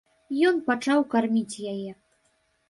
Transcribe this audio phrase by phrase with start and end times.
[0.51, 1.91] Ён пачаў карміць яе.